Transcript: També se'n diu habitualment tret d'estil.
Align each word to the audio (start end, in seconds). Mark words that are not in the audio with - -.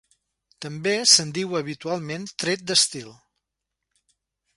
També 0.65 0.93
se'n 1.11 1.33
diu 1.37 1.53
habitualment 1.59 2.25
tret 2.45 2.63
d'estil. 2.71 3.13